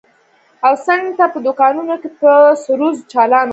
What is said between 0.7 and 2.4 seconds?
څنگ ته په دوکانونو کښې به